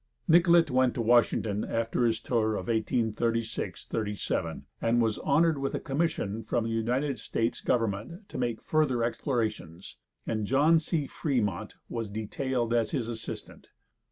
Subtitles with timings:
[0.27, 5.79] Nicollet went to Washington after his tour of 1836 37, and was honored with a
[5.79, 11.05] commission from the United States government to make further explorations, and John C.
[11.05, 13.69] Fremont was detailed as his assistant.